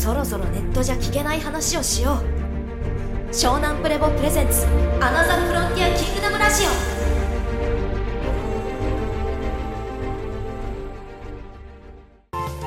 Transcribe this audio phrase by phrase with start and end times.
[0.00, 2.14] そろそろネットじゃ聞けない話をしよう。
[3.34, 4.66] 湘南プレボプレゼンツ
[4.98, 6.64] アナザーフロンティアキングダムラジ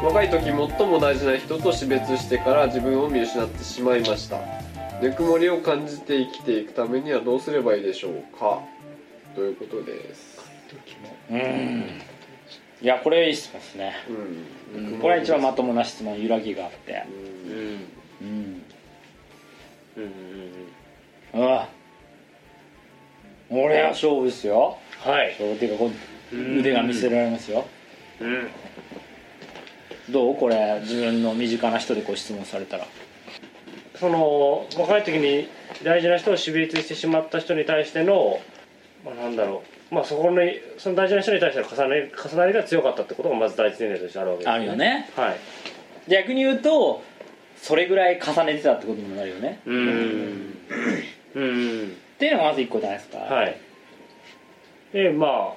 [0.03, 4.37] 若い時最も大事な人と死別してから自分を見失ってしまいました。
[5.01, 8.59] ぬくもりを感じて生きていくためにはどうすればいいでしょうか？
[9.33, 10.39] ということです。
[11.31, 12.12] うん
[12.83, 13.93] いやこれいい質問ですね、
[14.75, 14.99] うん。
[14.99, 17.03] これは一番まともな質問揺らぎがあって。
[17.07, 17.55] うん。
[17.57, 18.63] うん。
[19.95, 20.03] うん。
[20.03, 20.11] うん。
[21.33, 21.41] うん。
[21.41, 21.69] うわ
[23.49, 25.91] 俺は勝負ですよはい勝負っていうかこ
[26.33, 27.65] う腕が見せられますよ
[28.19, 28.49] うん。
[30.09, 32.87] どうこれ自分の身近な人でこう質問されたら
[33.95, 35.47] その若い時に
[35.83, 38.41] 大事な人を死別してしまった人に対しての
[39.05, 39.35] まあなん。
[39.35, 40.41] だろうまあそこの
[40.77, 45.09] その大事な人に対しての重ね重なりが強かったってことがまず第一前提としてあるわけです、あるよね。
[45.15, 45.37] はい。
[46.09, 47.03] 逆に言うと
[47.57, 49.61] それぐらい重ねてたってことにもなるよね。
[49.65, 50.57] うん。
[51.35, 51.87] うん。
[52.15, 53.19] っていうのがまず一個じゃないですか？
[53.19, 53.57] はい。
[54.91, 55.53] でまあ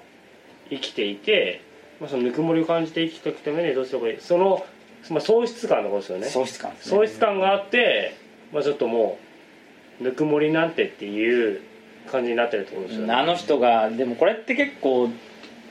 [0.70, 1.62] 生きていて、
[2.00, 4.66] まあ、そのぬくもりを感じて生きていくためにどうすればいいその、
[5.10, 6.26] まあ、喪失感のことですよね。
[6.26, 6.76] 喪失感ね。
[6.80, 8.16] 喪失感があって、
[8.52, 9.18] まあ、ちょっとも
[10.00, 11.60] うぬくもりなんてっていう
[12.06, 13.14] 感じになってるってことですよね。
[13.14, 15.10] あの人がでもこれって結構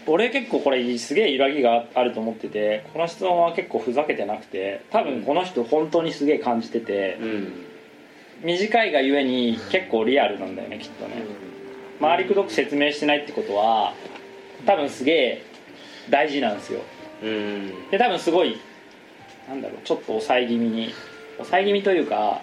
[0.08, 7.66] 俺結構これすげえ揺らぎがあると思っててこの質問は結構ふざけてなくて多分この人本当にすげえ感じててうん
[8.44, 11.24] 短いがゆえに結構リアルなんだよねきっとね。
[12.00, 13.94] 回りくどく説明してないってことは
[14.66, 15.44] 多分すげえ
[16.10, 16.82] 大事なんですよ。
[17.24, 17.90] うん。
[17.90, 18.60] で多分すごい
[19.48, 20.94] なんだろうちょっと抑え気味に
[21.38, 22.42] 抑え気味というか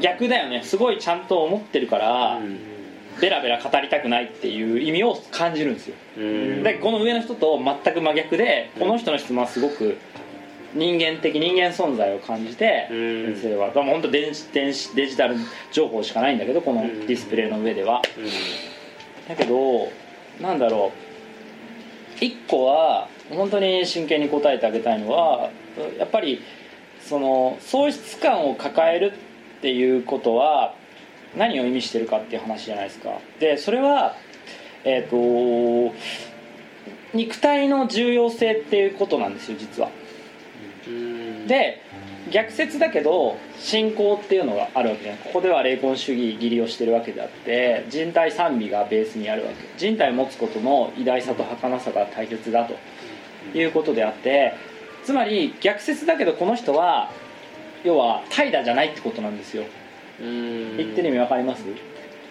[0.00, 0.62] 逆だよね。
[0.62, 2.40] すごいちゃんと思ってるから、
[3.20, 5.96] ベラベラ語りたくないっていう意味を感じるんですよ。
[6.16, 6.62] うん。
[6.62, 9.98] でこの上の人と全く真逆でこの人の質問はすごく
[10.74, 13.34] 人間的人間存在を感じてうん。
[13.34, 13.70] 先生は。
[13.70, 15.36] でも本当電子電子デジタル
[15.72, 18.00] 情報しかないんだけどこのディスプレイの上では。
[19.28, 19.90] だけど
[20.40, 20.92] なんだろ
[22.20, 22.24] う。
[22.24, 25.50] 一個は本当に真剣に答えてあげたいのは
[25.98, 26.42] やっぱり
[27.00, 29.29] その喪失感を抱えるって
[29.68, 30.74] いうことは
[31.36, 33.10] 何を意味してるかっていう話じゃないですか。
[33.38, 34.16] でそれは
[34.84, 35.94] えっ、と
[37.12, 39.90] 肉体の重要性っていうことなんですよ実は。
[40.86, 41.46] うん。
[41.46, 41.82] で
[42.30, 49.56] 逆説だけど信仰っていうのがあるわけじゃないここでは霊魂主義義理をしてるわけであって人体賛美がベースにあるわけ。
[49.76, 52.76] 人体を持つことの偉大さと儚さが大切だと
[53.58, 54.54] いうことであって
[55.04, 57.10] つまり逆説だけどこの人は
[57.84, 59.64] 要は怠惰じゃないってことなんですよ。
[60.20, 60.76] うん。
[60.76, 61.64] 言ってる意味わかります？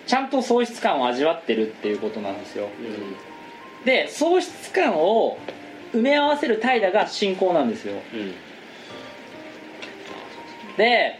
[0.08, 2.68] ちゃんと喪失感を味わってるっていうことなんですよ。
[3.86, 5.38] で喪失感を
[5.94, 7.96] 埋め合わせる怠惰が信仰なんですよ。
[8.14, 8.34] うん。
[10.78, 11.20] で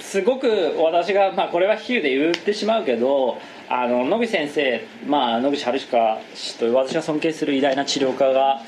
[0.00, 3.38] すごく私が、まあ、これは比喩で言ってしまうけど
[3.68, 8.62] あの野口先生、まあ、野口春鹿氏という私が尊敬する偉大な治療家が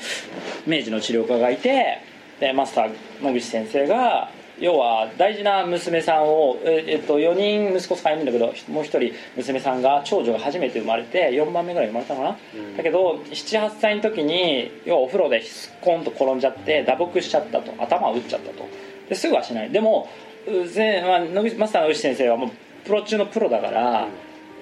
[0.67, 1.99] 明治の治療家がいて
[2.39, 4.29] でマスター野口先生が
[4.61, 12.77] 要は大事な娘さんを、ええっと、4人息子さんいるんだけどもう1人娘さんが長女が初めて生まれて4番目ぐらい生まれたかな、うん。
[12.77, 17.73] だけど78歳の時に要はお風呂ですっこんと転んじゃって打撲しちゃったと。
[17.81, 18.65] 頭を打っちゃったと。
[19.09, 19.71] ですぐはしない。
[19.71, 20.07] でも
[20.45, 22.49] まあ、野口マスターの野口先生はもう
[22.85, 24.07] プロ中のプロだから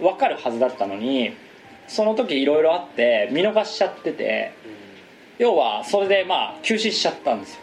[0.02, 1.34] 分かるはずだったのに
[1.88, 4.54] その時いろいろあって見逃しちゃってて
[5.38, 7.60] 要はそれでまあ休止しちゃったんですよ。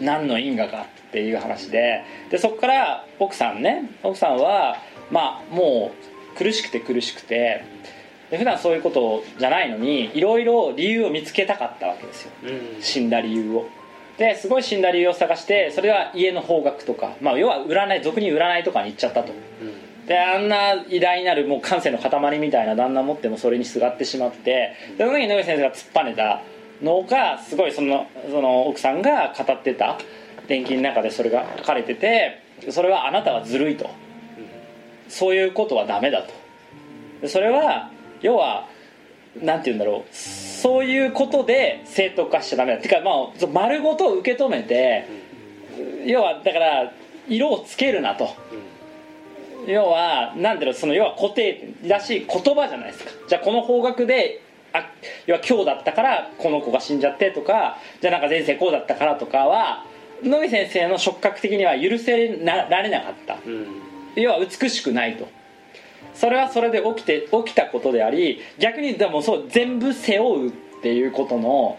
[0.00, 4.78] 何の因果かっていう話ででそこから奥さんね奥さんは
[5.12, 5.92] まあも
[6.34, 7.64] う苦しくて苦しくて
[8.30, 12.32] で普段そういうことじゃないのにいろいろ理由を見つけたかったわけですよ。
[12.42, 12.82] うん。
[12.82, 13.68] 死んだ理由を。
[14.18, 19.32] ですごい死んだ理由を探してそれは家の方角とか、まあ、要は占い俗に占いとかに行っちゃったと。
[20.08, 26.42] であんな偉大なるもう感性の塊みたいな旦那持ってもそれにすがってしまってでその時に野口先生が突っぱねた
[26.82, 29.98] のがすごいそのその奥さんが語ってた
[30.48, 33.90] 伝記の中でそれが書かれててそれはあなたはずるいと。
[35.08, 37.28] そういうことはダメだと。
[37.28, 37.90] それは
[38.22, 38.68] 要は
[39.40, 40.14] なんて言うんだろう。
[40.14, 42.78] そういうことで正当化しちゃダメだ。
[42.78, 45.06] っていうか、まあ、丸ごと受け止めて
[46.06, 46.92] 要はだから
[47.28, 48.34] 色をつけるなと。
[49.66, 53.10] 要はなんだろうその要は固定だしい言葉じゃないですか。
[53.28, 54.42] じゃあこの方角で
[54.72, 54.90] あ
[55.26, 59.84] 要は今日だったからこの子が死んじゃってとかじゃあなんか前世こうだったからとかは
[60.28, 63.38] 野木先生の触覚的には許せなられなかった。
[64.16, 65.28] 要は美しくないと。
[66.14, 71.78] それはそれで起きて起きたことであり逆にでもそう全部背負うっていうことの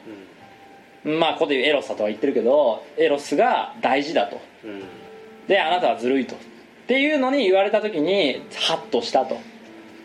[1.06, 4.42] まあここで言うエロスだとは言ってるけどエロスが大事だと。
[4.64, 4.84] うん。
[5.48, 6.36] であなたはずるいと。
[6.36, 6.38] っ
[6.88, 9.38] ていうのに言われた時にハッとしたと。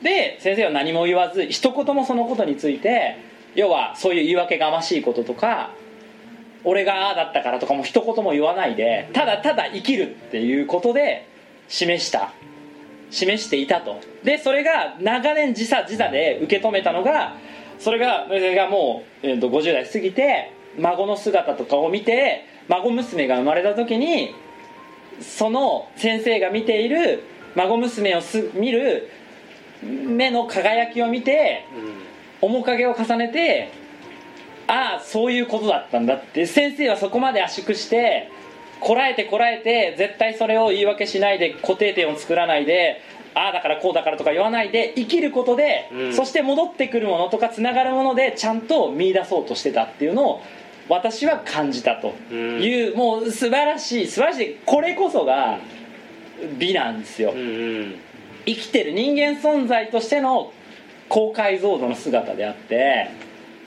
[0.03, 3.19] で先生は何も言わず一言もそのことについて
[3.55, 5.73] 要はそういう言い訳がましいこととか
[6.65, 11.29] 俺がああだったからとかも一言も言わないでただただ生きるっていうことで
[11.69, 12.33] 示した。
[13.11, 14.01] 示していたと。
[14.25, 17.35] でそれが長年時差時差で受け止めたのが
[17.79, 24.35] それががもう、えー、と50代過ぎて孫の姿とかを見て孫娘が生まれた時に
[25.21, 27.25] その先生が見ている
[27.57, 29.09] 孫娘をす見る
[29.83, 31.65] 目の輝きを見て
[32.41, 33.73] 面影を重ねて
[34.71, 36.47] ああそういうことだったんだって。
[36.47, 38.31] 先生はそこまで圧縮して
[38.79, 43.03] こらえてこらえて絶対それを言い訳しないで固定点を作らないで
[43.35, 46.15] ああだからこうだからとか言わないで生きることで、うん。
[46.15, 50.43] そして戻ってくるものとかつながるものでちゃんと見出そうとしてたっていうのを
[50.89, 54.57] 私は感じたという、もう素晴らしい素晴らしい。
[54.67, 55.59] これこそが
[56.59, 57.43] 美なんですよ、うんう
[57.83, 57.95] ん。
[58.47, 60.53] 生きてる人間存在としての
[61.09, 63.11] 高解像度の姿であって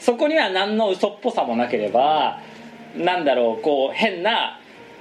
[0.03, 2.41] そこには何の嘘っぽさもなければ
[2.97, 4.59] なんだろうこう変な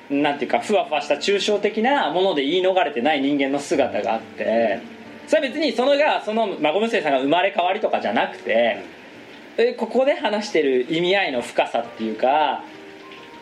[0.08, 4.80] なんていうかふわふわした抽象的なもので言い逃れてない人間の姿があって
[5.26, 8.84] それは別にそのがその孫娘さんが生まれ変わりとかじゃなくて
[9.56, 12.62] えここで話してる意味合いの深さっていうか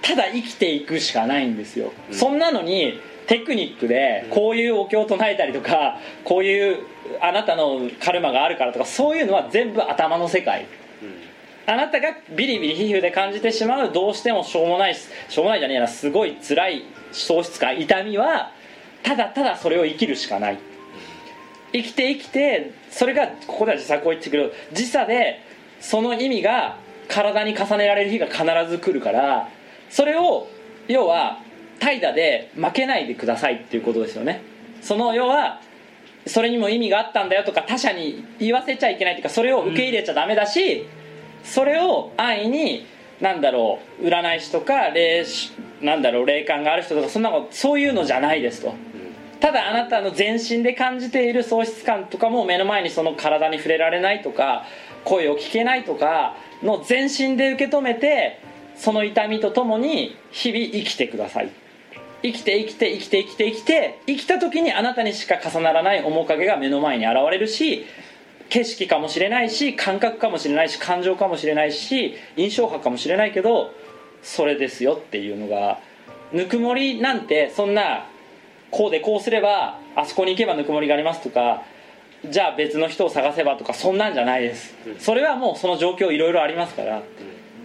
[0.00, 2.16] ただ生きていくしかないんですよ、うん。
[2.16, 6.78] そんなのにテクニックでこういうお経を唱えたりとかこういう
[7.20, 10.66] あなたのカルマがあるからとかそういうのは全部頭の世界
[11.70, 18.50] あなたがビリビリ皮膚で感じてしまうどうしてもしょうもないしょうもないじゃねえなすごい辛い喪失感痛みは
[19.04, 20.58] ただただそれを生きるしかない。
[21.72, 24.52] 生きて生きてそれがここでは自作を言ってくる。
[24.72, 25.40] 時差で
[25.78, 26.76] その意味が
[27.06, 29.48] 体に重ねられる日が必ず来るから
[29.90, 30.48] それを
[30.88, 31.38] 要は
[31.78, 34.42] 怠惰で負けないでくださいっていうことですよね。
[34.82, 35.60] その要は
[36.26, 40.84] それにも意味があったんだよとか他者に言わせちゃいけないというかそれを受け入れちゃダメだし、
[41.44, 42.86] それを安易に
[43.20, 48.74] なんだろう占い師とか霊しなんだろう霊感がある人とかそんなのそういうのじゃないですと。
[49.40, 54.66] ただあなたの全身で感じている喪失感とかも目の前にその体に触れられないとか
[55.04, 58.40] 声を聞けないとかの全身で受け止めて
[58.76, 61.50] その痛みとともに日々生きてください。
[62.22, 67.86] 生きて生きて生きて生きて生きて生きた時にあなたにしか重ならない面影が目の前に現れるし
[68.50, 73.72] 景色かもしれないし感覚かもしれないし感情かもしれないし印象派かもしれないけど
[74.22, 75.78] それですよっていうのが
[76.32, 78.06] ぬくもりなんてそんな
[78.70, 81.62] こうでこうすればあそこに行けばぬくもりがありますとか
[82.28, 84.74] じゃあ別の人を探せばとかそんなんじゃないです。
[84.98, 87.02] それはもうその状況いろいろありますから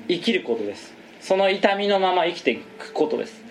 [0.08, 0.94] 生きることです。
[1.20, 3.44] その痛みのまま生きていくことです。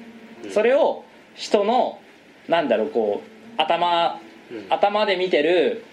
[0.50, 1.04] それを
[1.34, 2.00] 人の
[2.48, 4.18] なんだろうこう頭
[4.50, 4.66] うん。
[4.70, 5.84] 頭で見てる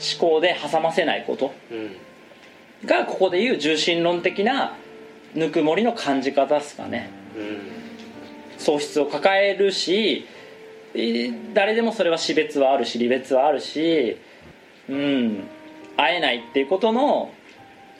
[0.00, 1.52] 思考で挟ませないこと。
[2.84, 4.74] がここでいう重心論的な
[5.34, 7.10] ぬくもりの感じ方ですかね。
[8.58, 10.26] 喪失を抱えるし
[11.54, 14.16] 誰でもそれは死別はあるし離別はあるし
[14.88, 15.44] うん
[15.96, 17.32] 会えないっていうことの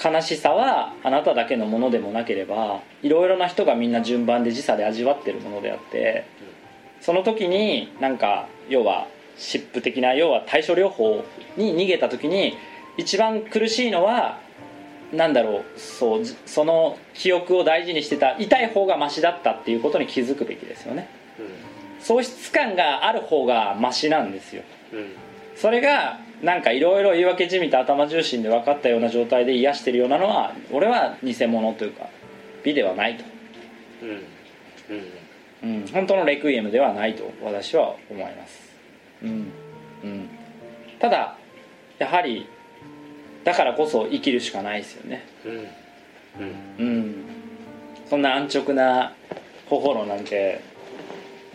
[0.03, 6.27] 悲しさはあなただけのものでもなければいろいろな人がみんな順番で時差で味わってるものであって
[7.01, 9.07] その時になんか要は
[9.41, 11.25] 湿布的な要は対処療法
[11.57, 12.57] に逃げた時に
[12.97, 14.39] 一番苦しいのは
[15.13, 21.09] なんだろうそうじその記憶を大事にしてた痛い方がマシだったっていうことに気づくべきですよね。
[22.01, 24.63] 喪失感がある方がマシなんですよ。
[25.57, 32.09] それがなんかいろいろ言い訳じみた頭重心で分かったような状態で癒してるようなのは俺は偽物というか
[32.63, 33.25] 美ではないと、
[35.63, 38.60] うん、本当のレクイエムではないと私は思います
[39.23, 39.53] うん
[40.05, 40.29] うん。
[40.99, 41.37] ただ
[41.99, 42.47] やはり
[43.45, 45.27] だからこそ生きるしかないですよね。
[46.79, 47.15] うん。
[48.09, 49.15] そんな安直な
[49.69, 50.61] 心なんて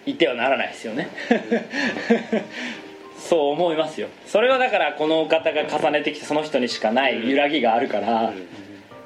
[0.05, 1.09] 言ってはならないですよね。
[3.17, 4.07] そう思いますよ。
[4.27, 8.33] それはだからこのお方が重ねてきてその人にしかない揺らぎがあるから、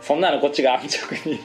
[0.02, 1.40] そんなのこっちが安直に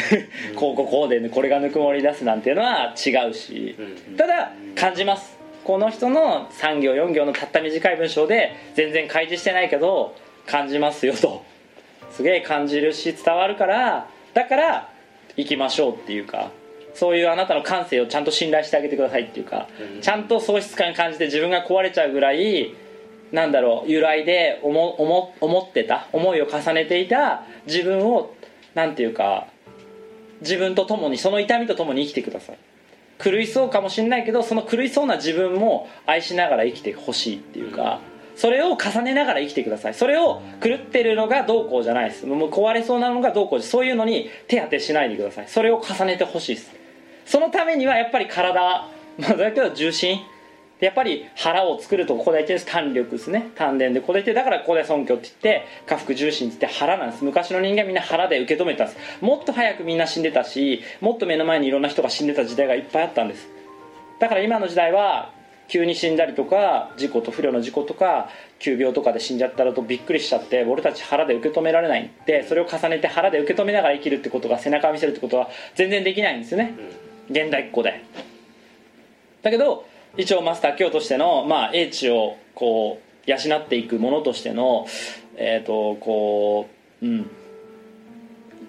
[0.56, 3.76] こうこうこうで、ね、これがぬくもり出すなんていうのは違うし、
[4.16, 5.33] ただ感じます
[5.64, 10.14] この人の3行4行のたった短い文章で全然開示してないけど
[10.46, 11.42] 感じますよと。
[12.12, 14.88] すげえ感じるし伝わるからだから
[15.36, 16.52] 行きましょうっていうか
[16.94, 19.66] そういうあなたの感性をちゃんと信頼してあげてくださいっていうか、
[20.00, 22.72] ちゃんと喪失感感じて自分が壊れちゃうぐらい
[23.32, 28.32] なんだろう由来で思思思ってた思いを重ねていた自分を
[28.74, 29.48] なんていうか
[30.40, 32.58] 自分と共にその痛みと共に生きてください
[33.18, 38.00] 狂いそうかもしれないけどその狂いそうな自分も愛しながら生きてほしいっていうか
[38.36, 39.94] それを重ねながら生きてください。
[39.94, 42.26] それを狂ってるのがどうこうじゃないです。
[42.26, 45.48] もう壊れそうなのがどうこうじゃそういうのに手当てしないでください。
[45.48, 46.72] それを重ねてほしいです。
[47.26, 48.88] そのためにはやっぱり体。
[49.18, 50.18] まあだけど重心。
[50.80, 52.72] やっぱり腹を作るとここで言ってるんです。
[52.72, 53.50] 胆力ですね。
[53.54, 57.24] 丹田でここで言ってだからここで尊虚って言って下腹重心って言って腹なんです。
[57.24, 59.24] 昔の人間みんな腹で受け止めたんです。
[59.24, 63.48] もっと早くみんな死んでたしもっと目の前にいろんな人が死んでた時代がいっぱいあったんです。
[64.18, 65.32] だから今の時代は
[65.68, 68.28] 急に死んだりとか事故と不慮の事故とか
[68.58, 72.02] 急病とかで死んじゃったらとびっくりしちゃって俺たち腹で受け止められない。
[72.02, 76.74] んでそれを重ねて腹で受け止めながら生きるってことが背中を見せるってことは全然できないんですよね。
[77.30, 78.04] 現代っ子で。
[79.42, 79.86] だけど
[80.16, 84.86] 一応マスター教としての、まあ、英知をこう養っていくものとしての
[85.36, 86.68] えっ、とこ
[87.02, 87.30] ううん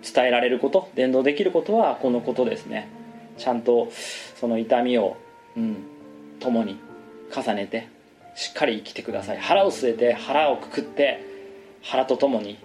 [0.01, 2.89] 伝えられること伝道できることはこのことですね。
[3.37, 3.91] ちゃんと
[4.39, 5.17] その痛みを、
[5.57, 5.77] うん、
[6.39, 6.77] 共に
[7.35, 7.89] 重ねて
[8.35, 9.37] しっかり生きてください。
[9.37, 11.23] 腹を据えて腹をくくって
[11.81, 12.57] 腹と共に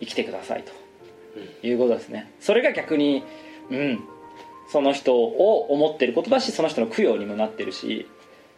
[0.00, 0.72] 生きてくださいと。
[1.62, 2.32] いうことですね。
[2.40, 3.22] それが逆に
[3.70, 4.00] うん
[4.70, 8.08] その人を思ってることだしその人の供養にもなってるし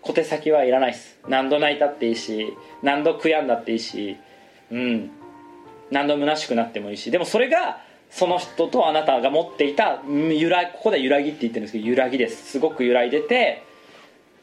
[0.00, 1.18] 小手先はいらないです。
[1.28, 4.16] 何度泣いたっていいし何度悔やんだっていいし
[4.70, 5.10] うん。
[5.90, 7.10] 何度虚しくなってもいいし。
[7.10, 12.52] でもそれがその人とあなたが持っていた揺らここで揺らぎって言ってるんですけど揺らぎです。
[12.52, 13.62] すごく揺らいでて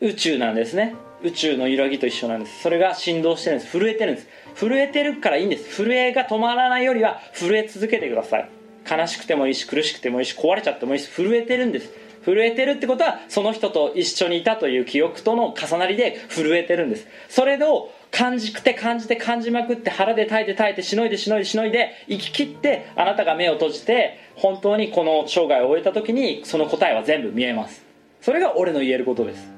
[0.02, 0.96] 宇宙なんですね。
[1.24, 2.62] 宇宙の揺らぎと一緒なんです。
[2.62, 3.72] それが振動してるんです。
[3.72, 4.28] 震えてるんです。
[4.56, 5.84] 震えてるからいいんです。
[5.84, 8.50] 震えが止まらないよりは震え続けてください。
[8.90, 11.92] 悲しくてもいいし苦しくてもいいし壊れちゃってもいいし震えてるんです。
[12.26, 17.08] 震えてるってことはその人と一緒にいたという記憶との重なりで震えてるんです。
[17.30, 27.84] それを感じくて感じて感じまくって腹で耐えて耐えてしのいでしのいでしのいで生き切ってあなたが目を閉じて本当にこの生涯を終えた時にその答えは全部見えます。
[28.22, 29.55] それが俺の言えることです。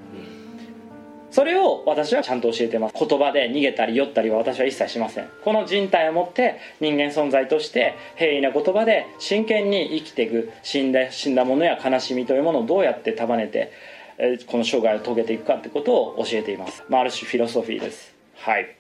[1.38, 2.96] それを私はちゃんと教えてます。
[2.98, 5.29] 言葉で逃げたり酔ったりは私は一切しません。
[5.44, 10.50] この人体を持って人間存在として平易な言葉で真剣に生きていく。
[10.63, 13.72] 死んだ死んだものや悲しみというものをどうやって束ねて
[14.17, 18.15] えーこの生涯を遂げていくかってことを教えています、まあ、ある種フィロソフィーです。
[18.38, 18.75] はい。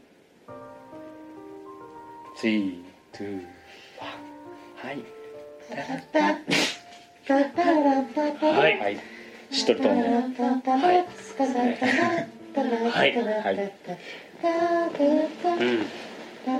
[2.41, 2.81] 3 2
[3.19, 3.45] 1
[4.77, 4.97] はい。
[8.51, 8.79] はい。
[8.79, 8.97] はい。
[9.51, 10.01] しっとりとね
[10.65, 12.36] はい
[12.91, 13.71] はいはい
[15.59, 15.85] うん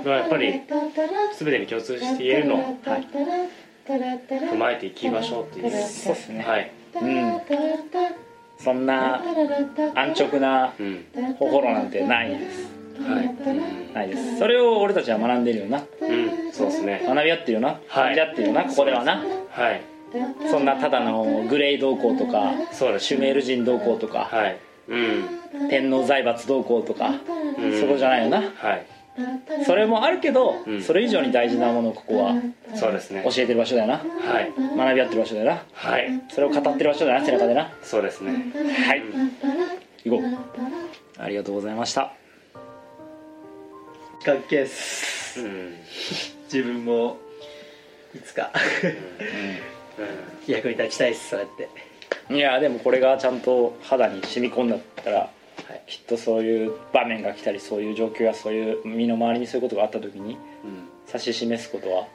[0.04, 0.62] まあやっぱり
[1.38, 5.70] 全てに共通して言えるのを踏まえていきましょうっていう。
[5.70, 6.42] そうですね。
[6.42, 6.70] はい。
[7.00, 7.40] うん。
[8.58, 9.22] そんな
[9.94, 11.04] 安直なうん。
[11.38, 12.68] 心なんてないです。
[13.00, 13.94] はい。
[13.94, 14.38] ないです。
[14.38, 15.78] それを俺たちは学んでるよな。
[15.78, 16.52] うん。
[16.52, 17.02] そうですね。
[17.06, 17.80] 学び合ってるよな。
[17.88, 18.14] はい。
[18.14, 19.24] 学び合ってるよなここではな。
[19.50, 19.80] はい。
[20.50, 22.52] そんなただのグレイ同行とか
[22.98, 24.28] シュメール人同行とか。
[24.30, 24.58] はい。
[24.88, 25.37] うん
[25.68, 27.14] 天皇財閥同行とか
[27.58, 27.80] うん。
[27.80, 28.40] そこじゃないよな。
[28.40, 28.86] はい。
[29.66, 30.82] それもあるけどうん。
[30.82, 32.34] それ以上に大事なものをここは
[32.74, 33.22] そうですね。
[33.24, 33.96] 教えてる場所だよな。
[33.96, 34.52] はい。
[34.76, 35.62] 学び合ってる場所だよな。
[35.72, 36.22] はい。
[36.30, 37.72] それを語ってる場所だよな背中でな。
[37.82, 38.52] そうですね。
[38.86, 39.02] はい。
[40.04, 41.22] 行こう。
[41.22, 42.12] ありがとうございました。
[44.24, 45.40] かっけーっす。
[45.40, 45.74] うん。
[46.44, 47.18] 自分も
[48.14, 48.50] いつか。
[50.46, 51.68] 役に立ちたいっすそうやって。
[52.34, 55.30] いやでもこれがちゃんと肌に染み込んだったら、
[55.86, 60.36] きっとそういう場面が来たりそういう状況やそういう身の回りにそういうことがあった時に
[61.06, 62.06] 指し示すことは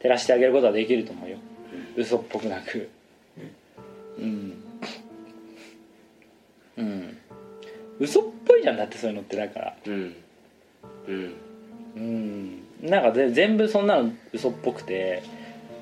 [0.00, 1.36] 照らしてあげることはできると思うよ。
[1.96, 2.88] 嘘っぽくなく。
[4.18, 4.62] うん。
[6.78, 7.18] うん。
[7.98, 9.76] 嘘っぽいじゃんだってそういうのってだから。
[9.86, 10.16] うん。
[11.06, 11.34] うん。
[11.96, 12.62] うん。
[12.82, 15.22] なんかぜ全部そんなの嘘っぽくて。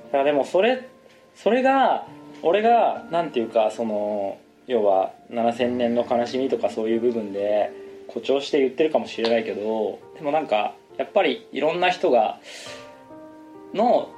[0.07, 0.89] だからでもそれ
[1.37, 2.07] それが
[2.43, 7.73] 俺がなんていうかその要は7000年の悲しみとかそういう部分で
[8.07, 12.39] 誇張して言ってるかもしれないけどでもなんかやっぱりいろんな人が
[13.75, 14.11] の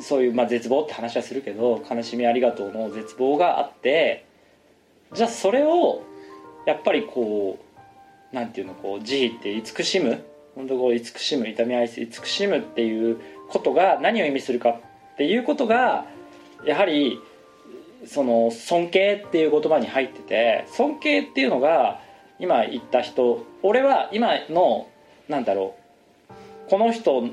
[0.00, 4.24] そういう、まあ、絶望って話はするけど悲しみありがとうの絶望があって
[5.14, 6.02] じゃあそれを
[6.66, 7.58] やっぱりこ
[8.32, 10.24] うなんていうのこう慈悲って慈しむ
[10.54, 16.06] 本当こう慈しむ痛み愛す慈しむっていうことが何を意味するかっていうことが
[16.66, 17.18] やはり
[18.06, 22.00] その尊敬っていう言葉に入ってて尊敬っていうのが
[22.38, 24.88] 今言った人俺は今の
[25.28, 25.74] なんだろ
[26.28, 27.28] うこの人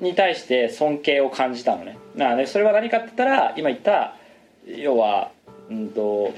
[0.00, 1.98] に対して尊敬を感じたのね。
[2.16, 4.16] なのでそれは何かって言ったら今言った
[4.66, 5.30] 要は
[5.68, 6.32] うんと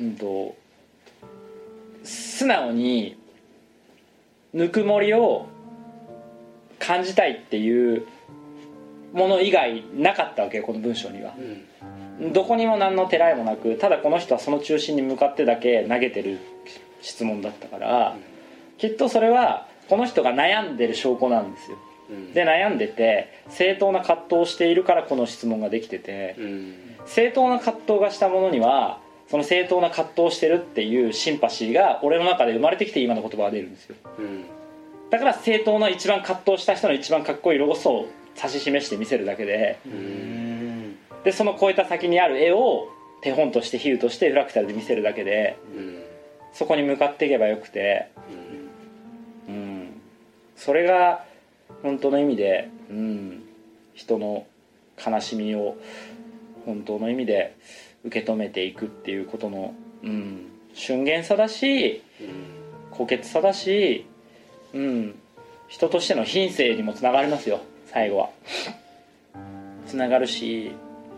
[0.00, 0.54] うんと
[2.04, 3.16] 素直に
[4.52, 5.46] ぬくもりを
[6.78, 8.06] 感じたいっていう
[9.12, 11.34] もの以外なかったわけこの文章には。
[11.36, 11.64] うん。
[12.30, 16.38] どこにも何のてらいもなくただこの人はその中心に向かってだけ投げてる
[17.00, 18.16] 質問だったから、
[18.78, 21.78] きっとそれはこの人が悩んでる証拠なんですよ。
[22.10, 22.32] うん。
[22.32, 26.74] で悩んでて正当な葛藤をしているからこの質問ができててうん。
[27.06, 33.96] 正当な葛藤がしたものにはその正当な葛藤をしてるっていうシンパシーが俺の中で生まれてきて今の言葉が出るんですよ。
[34.18, 34.44] うん。
[35.10, 40.41] だから正当な一番葛藤した人の一番かっこいいロゴスを指し示して見せるだけでうん
[41.24, 42.88] でその超えた先にある絵を
[43.22, 46.02] 手本として比喩としてフラクタルで見せるだけでうん
[46.52, 48.10] そこに向かっていけばよくて
[49.48, 50.00] うんうん。
[50.56, 51.24] それが
[51.82, 53.42] 本当の意味で、うん、
[53.94, 54.46] 人の
[55.04, 55.76] 悲しみを
[56.64, 57.56] 本当の意味で
[58.04, 62.02] 受け止めていくっていうことの、うん、瞬間さだし
[62.90, 64.06] 高潔さだし、
[64.74, 65.14] うん、
[65.68, 68.30] 人としての品性にもつながりますよ最後は。
[69.86, 70.72] つながるし、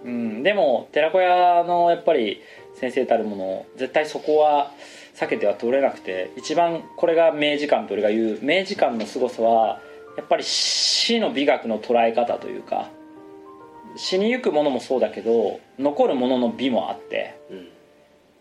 [0.05, 2.41] うん、でも寺子屋のやっぱり
[2.75, 4.73] 先生たるもの絶対そこは
[5.15, 9.81] 避けては通れなくて一番これが明治観と俺が言う明治観の凄さは
[10.17, 12.89] やっぱり死の美学の捉え方というか
[13.97, 17.69] 死にゆくものもそうだけど残るものの美もあってうん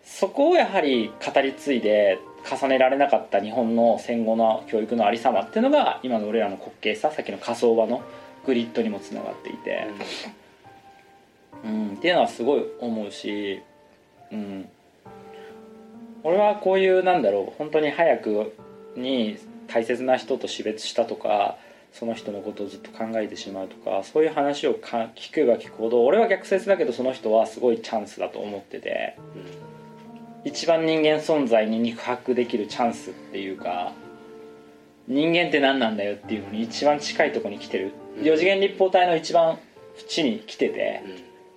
[0.04, 8.02] そこをやはり語り継いで重ねられなかった日本の戦後の教育のありさまっていうのが今の俺らの滑稽ささっきの火葬場の
[8.46, 10.32] グリッドにもつながっていて、うん、
[11.64, 13.62] っていうのはすごい思うし、
[14.30, 14.68] うん、
[16.22, 18.54] 俺はこういうなんだろう本当に早く
[18.96, 21.56] に大切な人と死別したとか
[21.92, 29.16] その人のことをずっと考えてしまうとかそういう話をか聞けば聞くほど俺は逆説だけどその人はすごいチャンスだと思ってて
[30.44, 33.92] 一番人間存在に肉薄できるチャンスっていうか
[35.06, 37.92] 人間って何なんだよっていうのに一番近いとこに来てる。
[37.98, 39.58] うん四次元立方体の一番
[39.96, 41.02] 縁に来てて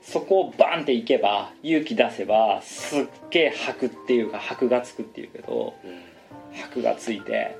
[0.07, 5.73] そこをバンっていけば勇気出せばすっげえ箔っていうか箔がつくっていうけど
[6.53, 7.57] 箔がついて、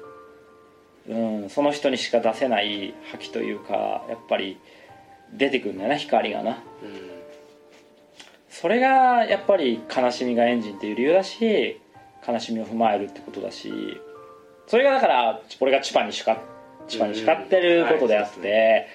[1.10, 4.58] うん、その人にしか出せない覇気というかやっぱり
[5.34, 6.64] 出てくるんだよな光がな。
[8.50, 11.80] それがやっぱり悲しみがエンジンっていう理由だし
[12.26, 13.72] 悲しみを踏まえるってことだし
[14.68, 16.38] それがだから俺がチュパに叱っ
[16.88, 18.88] チュパに叱ってることであって、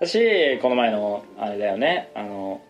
[0.00, 2.62] だしこの前のあれだよねあの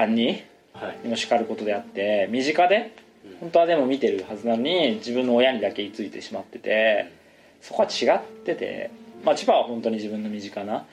[0.00, 0.98] アンニはい。
[1.02, 2.94] にも叱ることであって身近で
[3.40, 7.12] 本当はでも見てるはずなのに自分の親にだけ居ついてしまってて
[7.60, 8.90] そこは違ってて
[9.24, 10.86] まあ千葉は本当に自分の身近な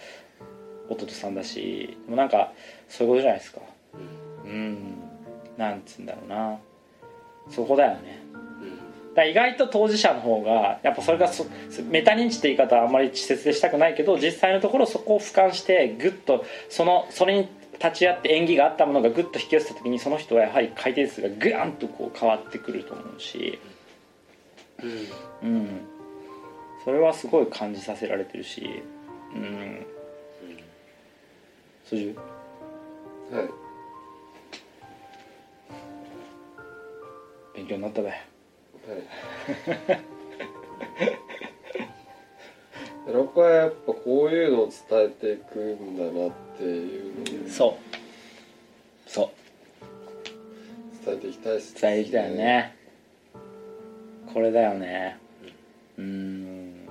[0.89, 2.51] 弟さんだしでもなんか
[2.89, 3.61] そういうことじゃないですか。
[4.45, 4.77] うん。
[5.57, 6.57] なんつうんだろうな。
[7.49, 8.27] そこだよね。
[9.17, 11.45] だ意外と当事者の方がやっぱそれがそ
[11.89, 17.49] メタ認知って言い方はあんまり稚拙でしたくないけど実際のところそこを俯瞰してグッとそのそれに
[17.83, 23.59] 立ち会って縁起があったものがグッと引き寄せた時にその人はやはり回転数がグワンとこう変わってくると思うし。
[25.43, 25.79] うん。
[26.83, 28.83] それはすごい感じさせられてるし。
[29.33, 29.85] うん。
[31.85, 32.15] そじゅ
[33.31, 33.49] はい。
[37.55, 38.19] 勉強になったべはい。
[43.07, 47.16] 寺子はやっぱこういうのを伝えていくんだなっていう
[47.49, 47.77] そ
[49.07, 49.09] う。
[49.09, 51.05] そう。
[51.05, 52.75] 伝えていきたいです伝えていきたいよね。
[54.33, 55.17] これだよね。
[55.97, 56.87] うん。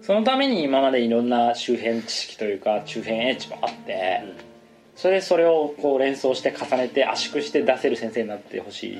[0.00, 4.22] そのために今までいろんな周辺知識というか周辺英知もあって
[4.96, 8.98] それでそれをこう連想して重ねて圧縮して出せる先生になってほしい。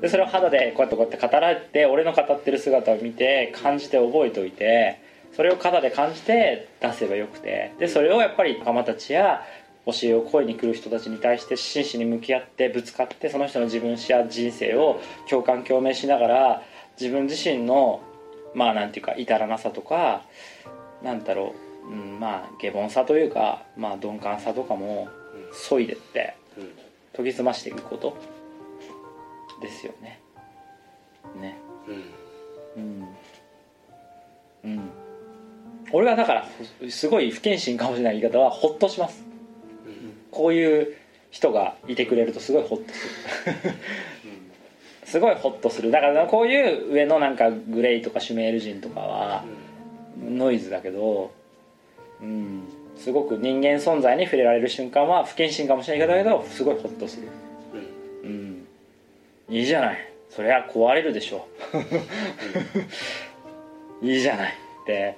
[0.00, 5.00] でそれを肌でこうやってこうやって語られて俺の語ってる姿を見て感じて覚えておいて
[5.36, 9.42] それを肌で感じて出せばよくてでそれをやっぱり仲間たちや
[9.84, 16.62] 教えを声に来る人たちに対して真摯に向き合ってぶつかってその人の自分史や人生を共感共鳴しながら
[16.98, 18.02] 自分自身の
[18.54, 20.22] まあなんていうか至らなさとか
[21.02, 25.08] なんだろう、うん、まあ下凡さというかまあ鈍感さとかも
[25.52, 26.34] 削いでって
[27.12, 28.16] 研ぎ澄ましていくこと
[29.60, 30.20] ですよね。
[31.40, 31.58] ね。
[32.76, 32.82] うん。
[32.82, 33.08] うん
[35.92, 36.48] 俺はだから
[36.90, 39.24] すごい不謹慎かもしれない言い方はホッとします。
[40.30, 40.96] こういう
[41.30, 43.74] 人がいてくれるとすごいホッとする。
[45.04, 45.90] すごいホッとする。
[45.90, 49.44] だからこういう上のなんかグレイとかシュメール人とかは
[50.20, 51.32] ノイズだけど
[52.20, 52.62] うん
[52.96, 57.28] すごく人間存在に触れられる瞬間は不謹慎かもしれないけどすごいホッとする。
[58.24, 58.66] うん。
[59.48, 59.98] いいじゃない。
[60.30, 61.46] そりゃ壊れるでしょ。
[64.02, 64.52] う いいじゃない。
[64.52, 65.16] って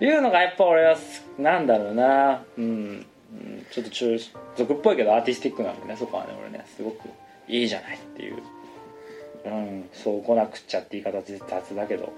[0.00, 2.44] いうのがやっぱ俺はすなんだろうな。
[2.56, 3.66] うん、うん。
[3.70, 4.18] ちょっと中
[4.56, 5.96] 俗っぽいけどアーティスティックなんでね。
[5.96, 6.64] そこはね俺ね。
[6.76, 7.08] すごく
[7.48, 8.42] いいじゃないっていう。
[9.44, 9.88] うん。
[9.92, 12.12] そう来なくっちゃって言い方雑だけど。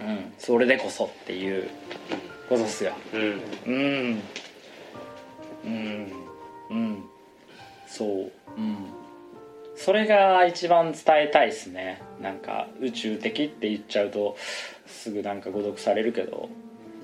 [0.00, 0.32] うん。
[0.38, 1.68] それでこそっていう
[2.48, 2.92] ことっすよ。
[3.12, 3.42] うん。
[3.66, 4.22] うん。
[5.64, 6.12] うん。
[6.70, 7.04] うん。
[7.86, 8.32] そう。
[8.56, 8.76] うん。
[9.76, 12.00] それが一番伝えたいっすね。
[12.20, 14.36] なんか宇宙的って言っちゃうと
[14.92, 16.48] すぐなんか誤読されるけど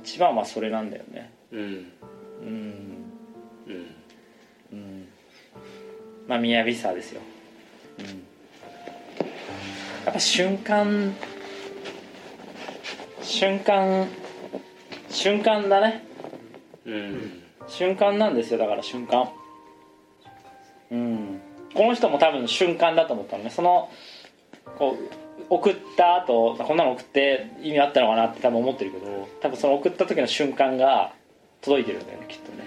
[0.05, 1.33] 一番はそれなんだよね。
[1.53, 1.61] うん。
[1.61, 3.05] うん。
[3.67, 3.95] うん。
[4.73, 5.09] うん。
[6.27, 7.23] まあ雅さですよ、
[7.99, 8.11] うん、や
[10.11, 11.15] っぱ瞬間
[13.23, 14.07] 瞬間
[15.11, 16.05] 瞬間だね。
[16.85, 17.43] うん。
[17.67, 19.31] 瞬間なんですよだから瞬間。
[20.91, 21.41] うん。
[21.75, 23.51] この人も多分瞬間だと思ったのね。
[23.51, 23.91] その
[24.79, 31.13] こう送った後こんなの送って意味あったのかなって多分思ってるけど多分その送った時の瞬間が
[31.61, 32.59] 届いてるんだよねきっとね。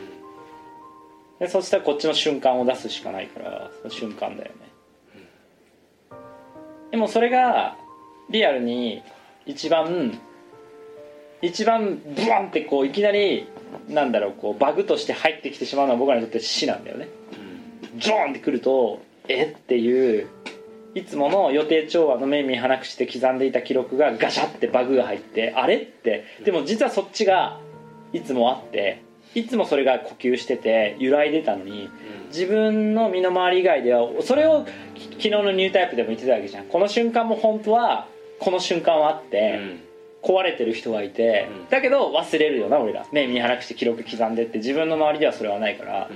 [1.39, 6.17] でそしたらこっちの瞬間を出すしかないからその瞬間だよね。
[6.91, 7.77] でもそれが
[8.29, 9.01] リアルに
[9.45, 10.19] 一番
[11.41, 13.47] 一番ブワンってこういきなり
[13.89, 17.07] なんだろうこうバグとして入ってきてしまうのは僕らにとって死なんだよね。
[17.95, 19.45] ジョーンってくるとえ？
[19.45, 20.27] っていう
[20.93, 26.25] いつもの予定調和の目見鼻口で刻んでいた記録がガシャってバグが入ってあれって。
[26.43, 27.59] でも実はそっちが
[28.13, 31.89] いつもあっていつもそれが呼吸してて揺らいでたのに
[32.27, 36.65] 自分の身の回り以外ではそれをき昨日のニュータイプでも言ってたわけじゃん。
[36.65, 38.07] この瞬間も本当は
[38.39, 39.59] この瞬間はあって、
[40.23, 41.69] 壊れてる人がいて、うん。
[41.69, 43.05] だけど忘れるよな俺ら。
[43.11, 46.09] 目見鼻口記録刻んでって自分の周りではそれはないから、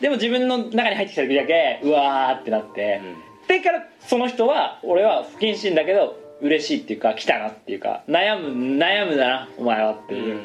[0.00, 3.00] でも自分の中に入ってきた時だけうわーってなって、
[3.48, 10.40] だからその人は俺は不謹慎だけど嬉しいっていうか来たなっていうか悩む悩むだなお前はっていう、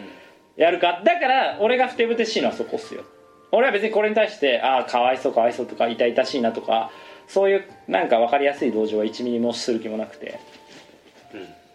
[0.56, 1.02] やるか。
[1.04, 3.04] だから俺がふてぶてしいのはそこっすよ。
[3.52, 6.92] 俺は別にこれに対してああかわいそうかわいそうとか痛々しいなとか
[7.28, 10.40] そういうなんか分かりやすい同情は1ミリもする気もなくて。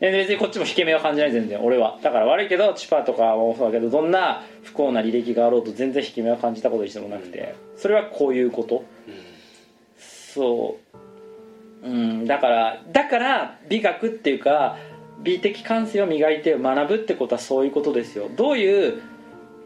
[0.00, 1.64] で別にこっちも引け目は感じない全然。
[1.64, 1.98] 俺は。
[2.02, 7.54] だから悪いけどチパとかもそうだけどどんな不幸な履歴があろうと全然引け目は感じたこと一度もなくて。
[7.76, 8.84] それはこういうこと。
[10.34, 10.91] そう
[11.82, 14.76] うんだからだから美学っていうか
[15.18, 18.28] 美的感性を磨いて学ぶってことはそういうことですよ。
[18.36, 19.02] どういう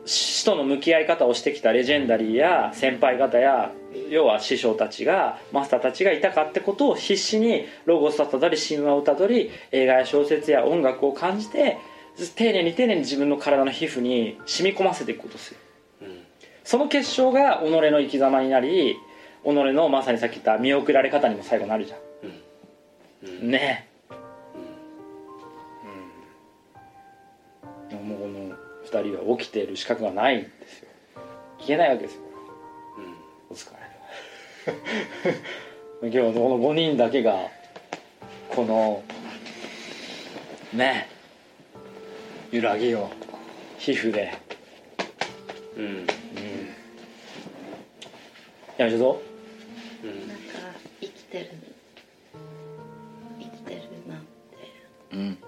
[0.05, 3.73] 死との向き合い方をしてきたレジェンダリーや先輩方や
[4.09, 11.79] 要は師匠たちがマスターたちがいたかってことを必死にロゴスをたどり神話をたどり映画や小説や音楽を感じて
[12.37, 15.59] 丁寧に丁寧に自分の体の皮膚に染み込ませていくことですよ。
[16.63, 18.97] その結晶が己の生き様になり
[19.45, 21.99] 己のまさにさっき言った見送られ方にも最後なるじゃん、
[23.43, 23.89] ね。
[27.91, 28.57] え、うん、もうこの
[29.05, 30.89] 2人は起きている資格がないんですよ。
[31.59, 32.21] 消えないわけですよ。
[33.51, 33.77] お疲れ。
[36.03, 37.49] 今日はこの5人だけが
[38.51, 39.03] この
[40.73, 41.09] ね。
[42.53, 43.11] 揺らぎを
[43.79, 44.33] 皮膚で。
[45.77, 46.07] うん。
[48.77, 48.99] やめちゃう？
[48.99, 49.23] ぞ
[50.05, 51.51] なんか生きてる
[55.17, 55.39] うん。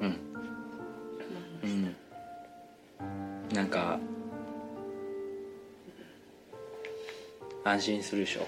[0.00, 0.20] うん。
[1.62, 1.96] うん。
[3.54, 3.98] なんか
[7.64, 8.46] 安心するでしょ。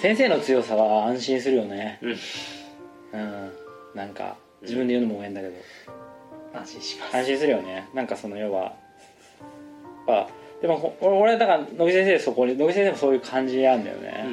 [0.00, 1.98] 先生の強さは安心するよね。
[2.02, 2.10] うん。
[2.10, 2.14] う
[3.18, 3.52] ん。
[3.94, 5.54] なんか自分で言うのも変だけど。
[6.54, 7.16] 安心します。
[7.16, 7.88] 安心するよね。
[7.94, 8.74] なんかその要は
[10.08, 10.26] あ
[10.60, 14.24] でもほ俺はだから野木先生そこに野木先生もそういう感じなんだよね、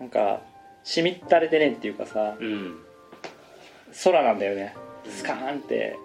[0.00, 0.40] なんか
[0.84, 2.78] しみったれてねっていうかさうん
[4.04, 4.74] 空なんだよね。
[5.08, 5.96] スカーンって。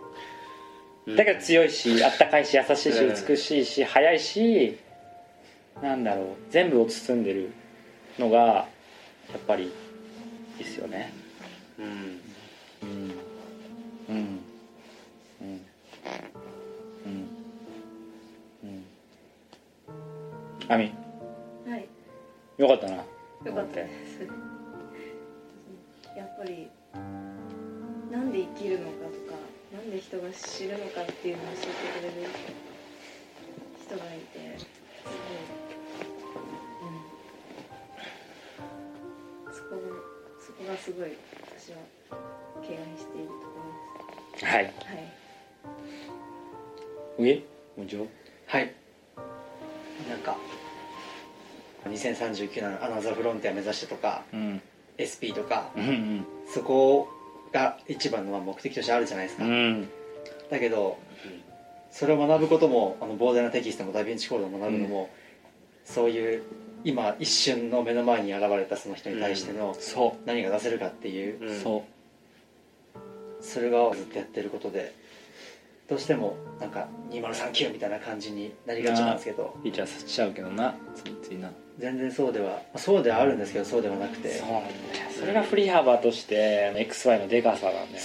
[1.05, 1.15] うん。
[1.15, 3.27] だけど強いしあったかいし優しいしうん。
[3.27, 4.77] 美しいし速いし
[5.81, 6.27] なんだろう。
[6.49, 7.51] 全部を包んでる
[8.17, 8.67] のがや
[9.37, 9.71] っぱり
[10.59, 11.13] いいっすよね。
[11.77, 11.85] うん。
[11.85, 13.11] うん。
[14.09, 14.39] うん。
[15.41, 15.61] うん。
[17.05, 17.27] うん。
[18.63, 18.85] うん。
[20.69, 20.91] あみ
[21.69, 21.87] はい。
[22.57, 22.95] よかったな。
[22.95, 23.03] よ
[23.53, 24.12] かったです
[26.43, 26.69] ぱり
[28.11, 29.39] なんで生きるのかとか
[29.73, 31.67] なんで人が死ぬのかっていうのを教えて
[31.99, 32.29] くれる
[33.81, 35.31] 人がいてすご
[39.47, 39.81] い、うん、そこが
[40.45, 41.15] そこがすごい
[41.57, 41.77] 私は
[42.61, 44.45] 敬愛しているところです。
[44.45, 44.63] はい。
[44.65, 44.73] はい。
[47.19, 47.43] 上？
[47.77, 48.09] もちろん
[48.47, 48.73] はい。
[50.09, 50.35] なんか
[51.85, 54.52] 2039年のアナザーフロンティア目指してとかうん
[54.97, 56.25] SP とかうんうん。
[56.47, 57.07] そこ
[57.51, 59.89] が一番のまあ目的としてあるじゃないですか、うん。
[60.49, 60.97] だけど
[61.91, 65.09] それを学ぶこともあの膨大なテキストもダヴィンチコードを学ぶのも、
[65.85, 66.43] そういう
[66.83, 71.59] 今一瞬の目の前に現れたその人に対してのそ何が出せるかっていう、
[73.41, 74.93] それがずっとやってることで
[75.87, 84.29] どうしてもなんか2039みたいな感じになりがちなんですけどうフィーチャーちゃうけどなついついな全然そうではまあそうではあるんですけどそうではなくて。
[84.29, 84.73] そうなんだよ
[85.19, 87.99] それがフリーハーバーとして XY のデカさなんだよね。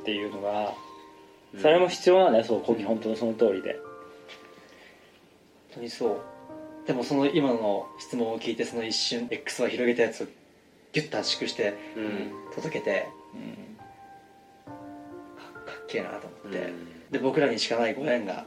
[0.00, 0.74] っていうのが
[1.60, 2.44] それも必要なんだよ。
[2.44, 3.74] そうこ本当にその通りで。
[3.74, 3.82] 本
[5.74, 6.20] 当にそう。
[6.86, 10.26] でもその今の質問を聞いてその一瞬 X は広げたやつを
[10.92, 12.32] ギュッと圧縮してうん。
[12.54, 13.69] 届けてうん
[15.90, 17.10] けえなと思って、うん。
[17.10, 18.44] で僕らにしかないご縁が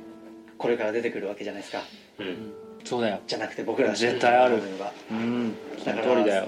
[0.57, 1.81] これから出てくるわけじゃないですか。
[2.19, 2.53] うん。
[2.83, 3.19] そうだよ。
[3.27, 4.57] じゃなくて僕らが絶対ある。
[4.57, 5.53] ものがうん。
[5.77, 6.47] そのだから通りだよ。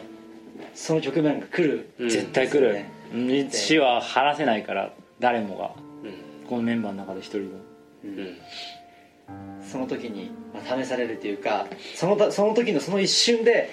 [0.74, 2.10] その局面が来る、うん。
[2.10, 2.74] 絶対来る。
[2.74, 5.72] ねうん死は話せないから誰もが。
[6.04, 6.48] うん。
[6.48, 7.48] このメンバーの中で一人も。
[8.04, 8.38] うん。
[9.62, 13.72] その時に、まあ、試されるというかそのたその時のその一瞬で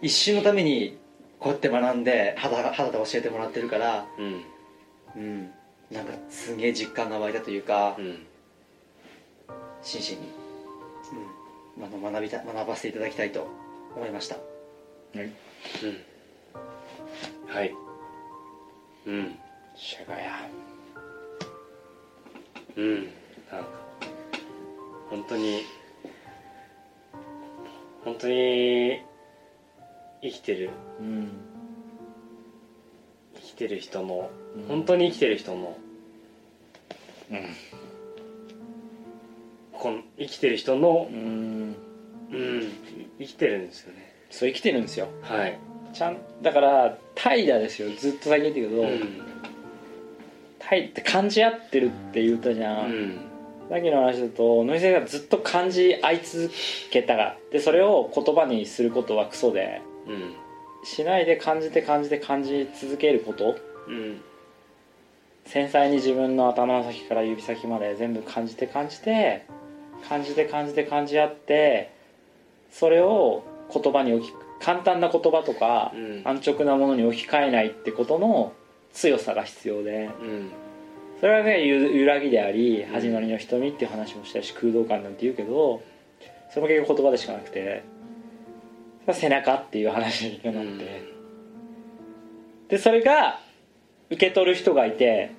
[0.00, 0.96] 一瞬のために
[1.40, 4.06] こうやって学んで肌肌で教えてもらってるから。
[4.18, 4.42] うん。
[5.16, 5.50] うん
[5.94, 8.26] なんかすげえ実感が湧いたというか、うん。
[9.80, 10.28] 真摯に、
[11.76, 12.00] うん。
[12.02, 13.46] まあ、学びた学ばせていただきたいと
[13.94, 14.34] 思いました。
[14.34, 14.42] は
[15.14, 15.18] い。
[15.18, 15.32] うん。
[17.46, 17.74] はい。
[19.06, 19.38] うん。
[19.76, 20.50] シャガヤ
[22.76, 22.94] うん。
[22.94, 23.68] なんか
[25.10, 25.62] 本当に
[28.04, 29.00] 本当に
[30.22, 30.70] 生きてる。
[30.98, 31.28] うん。
[33.36, 34.66] 生きてる人の、うん。
[34.66, 35.83] 本当に生きてる人のうん
[39.72, 41.76] この生きてる人のうん。
[42.30, 42.72] うん。
[43.18, 44.14] 生きてるんですよね。
[44.30, 45.08] そう生きてるんですよ。
[45.22, 45.58] はい。
[45.92, 47.90] ちゃんだから怠惰ですよ。
[47.96, 49.22] ずっと先言ってるけど、うん。
[50.58, 53.20] 怠って感じ合ってるって言ったじゃん、うん。
[53.68, 56.50] さっきの話だとノイセがずっと感じ合い続
[56.90, 60.34] けたがでそれを言葉にすることはクソでうん。
[60.84, 63.56] しないで感じて感じて感じ続けること
[63.88, 64.20] うん
[65.44, 69.44] 繊細に自分の頭の先から指先まで全部感じて感じて
[70.08, 71.92] 感じて感じて感じ合って
[72.70, 76.22] それを言葉に置き簡単な言葉とか、うん。
[76.24, 78.52] 安直なものに置き換えないってことの
[78.92, 80.50] 強さが必要でうん。
[81.20, 85.82] それはねゆ揺らぎであり始まりの瞳っていう話もしたし空洞感なんて言うけど
[86.50, 87.82] それも結局言葉でしかなくて
[89.12, 91.02] 背中っていう話になって、
[92.68, 93.38] でそれが
[94.10, 95.32] 受け取る人がいて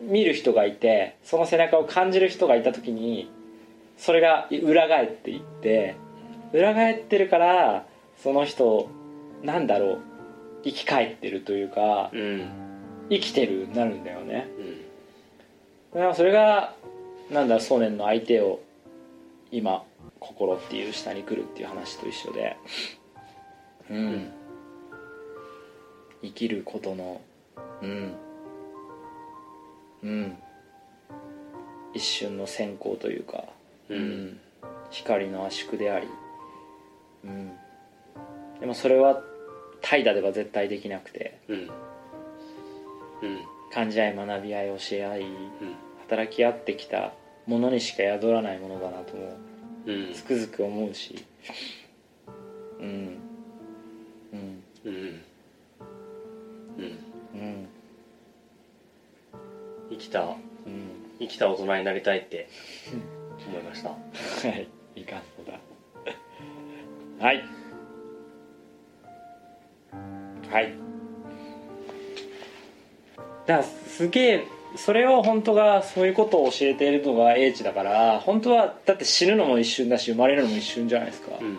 [0.00, 3.30] 見る人がいてその背中を感じる人がいた時に
[3.96, 5.96] それが裏返っていって
[6.52, 7.86] 裏返ってるから
[8.22, 8.88] その人
[9.42, 10.00] なんだろう
[10.64, 12.62] 生き返ってるというかうん。
[13.10, 14.48] 生きてるになるんだよね。
[14.58, 14.80] うん。
[15.92, 16.74] だからそれが
[17.30, 18.60] なんだろう想念の相手を
[19.50, 19.82] 今
[20.18, 22.56] 心っていう下に来るっていう話と一緒で
[23.90, 24.30] うん、
[26.22, 27.20] 生きることの
[27.82, 28.14] うん。
[30.02, 30.36] うん。
[31.94, 33.44] 一瞬の閃光というか、
[33.88, 34.40] うん。
[34.90, 36.08] 光の圧縮であり。
[37.24, 37.52] うん。
[38.60, 39.22] でもそれは
[39.80, 41.58] 怠惰では絶対できなくてうん。
[41.58, 41.68] うん。
[43.72, 45.28] 感じ合い学び合い教え合いうん。
[46.08, 47.12] 働き合ってきた
[47.46, 49.36] ものにしか宿らないものだなとも
[49.86, 50.12] うん。
[50.14, 51.24] つくづく思うし
[60.02, 60.36] きたうん
[61.18, 62.48] 生きた大人になりたいって
[63.46, 63.90] 思いました。
[63.90, 63.96] は
[64.56, 65.58] いいかんのだ。
[67.24, 67.42] はい。
[70.50, 70.72] はい。
[73.46, 74.44] だからすげえ
[74.76, 81.58] それを本当がそういうことを教えているのが英知だから本当はだって死ぬのも一瞬だし生まれるのも一瞬じゃないですか、うん。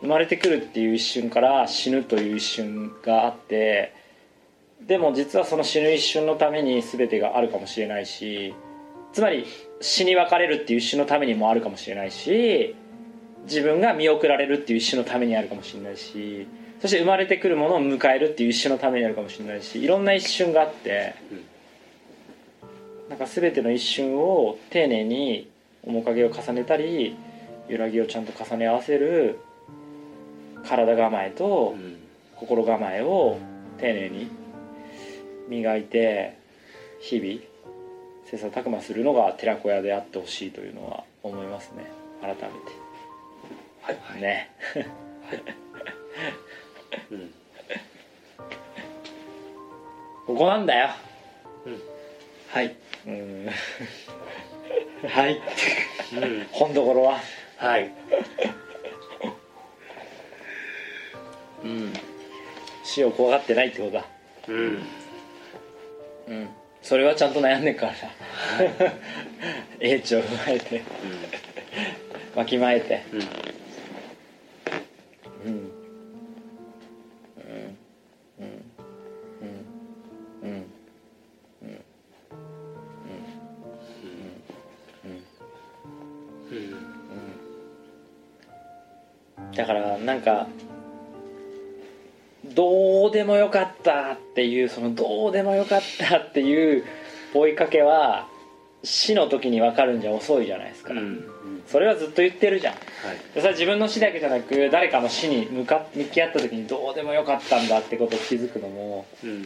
[0.00, 3.92] 生まれてくるっていう一瞬から死ぬという一瞬があって
[4.90, 8.52] でも実はその死ぬ一瞬のために全てがあるかもしれないし
[9.12, 9.46] つまり
[9.80, 12.74] 死に別れるっていう一瞬のためにもあるかもしれないし
[13.44, 16.48] 自分が見送られるっていう一瞬のためにあるかもしれないし
[16.82, 21.14] そして生まれてくるものを迎えるっていう一瞬のためにあるかもしれないしいろんな一瞬があって
[23.08, 25.48] なんか全ての一瞬を丁寧に
[25.84, 27.14] 面影を重ねたり
[27.68, 29.38] 揺らぎをちゃんと重ね合わせる
[30.68, 32.00] 体構えとうん。
[32.40, 33.36] 心構えを
[33.78, 34.39] 丁寧に
[35.50, 36.38] 磨いて
[37.00, 37.40] 日々
[38.24, 41.90] 切磋琢磨するのが寺子屋であってほしいというのは思いますね。
[42.22, 42.46] 改めて。
[43.82, 44.20] はい。
[44.20, 44.48] ね。
[47.10, 47.34] うん。
[50.26, 50.90] ここなんだよ。
[52.50, 52.76] はい。
[53.06, 53.48] うん。
[55.08, 55.40] はい。
[56.12, 56.46] うん。
[56.52, 57.18] 本どころは。
[57.56, 57.90] はい。
[61.64, 61.92] うん。
[62.84, 64.04] 死を怖がってないってことだ。
[64.46, 64.99] うん
[66.28, 66.48] うん。
[66.82, 67.92] それはちゃんと悩んでっから。
[67.92, 68.92] な
[69.80, 70.82] 英知を踏まえて。
[72.34, 73.02] わきまえて。
[73.12, 73.49] うん
[92.60, 96.84] どうでもよかったっていうそのどうでもよかったっていう
[97.32, 98.28] 追いかけは
[98.84, 101.24] 死の時に分かるんじゃ遅いじゃないですか、うん。
[101.66, 102.74] それはずっと言ってるじゃん。
[102.74, 102.82] はい。
[103.34, 109.44] でそれは自分の死だけじゃなく誰かの死に向か向き合った時にどうでもよかったんだってことを気づくのもうん。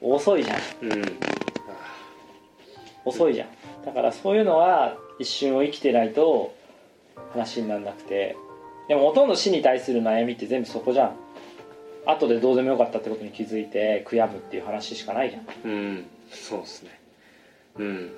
[0.00, 0.58] 遅いじゃん。
[0.80, 1.18] うん。
[3.04, 3.48] 遅いじゃん。
[3.84, 6.54] だからそういうのは一瞬を生きてないと
[7.34, 8.36] 話にならなくて。
[8.88, 11.25] でもほとんど死に対する悩みって全部そこじゃん
[12.06, 15.46] 後でどうでもよかったってことに気づいて悔やむっていう話しかないじゃん。
[15.64, 16.06] うん。
[16.30, 17.00] そうですね。
[17.78, 18.10] うん。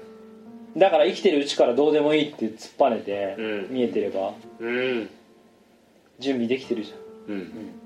[0.76, 3.70] だから生きてるうちからどうでもいいって突っぱねてうん。
[3.70, 5.08] 見えてればうん。
[6.18, 7.34] 準備できてるじゃん。
[7.34, 7.40] うん。
[7.40, 7.78] うん。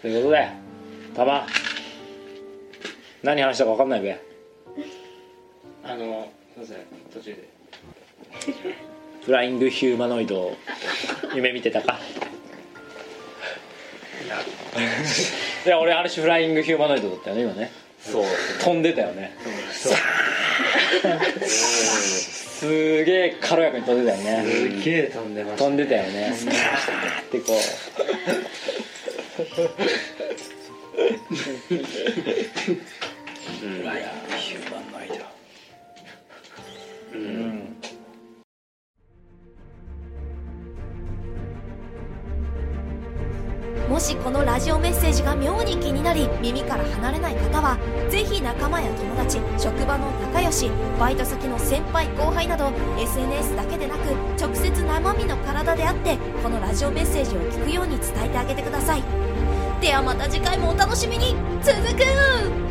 [0.00, 0.48] ということで
[1.14, 1.46] たま
[3.22, 4.18] 何話したか分かんないべ。
[5.82, 6.30] あの
[7.12, 7.48] 途中で。
[9.24, 10.56] フライングヒューマノイド
[11.34, 11.98] 夢見てたか。
[14.24, 14.28] い
[15.68, 15.78] や。
[15.78, 17.70] 俺ある種フライングヒューマノイドだったよね今ね。
[18.00, 18.24] そう。
[18.62, 19.36] 飛んでたよね。
[19.72, 19.92] そう。
[21.48, 24.44] すげえ軽やかに飛んでたよね。
[24.50, 26.32] すげえ飛んでました飛んでたよね。
[26.34, 26.56] スカー
[27.22, 27.58] ってこう。
[33.64, 33.80] ん。
[33.80, 34.27] うフ
[46.08, 47.76] なり耳から離れない方は
[48.08, 54.08] ぜひ仲間や友達職場の仲良しバイト先の先輩後輩など SNS だけでなく
[54.40, 59.02] 直接生身の体であってこのラジオメッセージを聞くように伝えてあげてください。
[59.82, 61.36] ではまた次回もお楽しみに。
[61.62, 62.67] 続く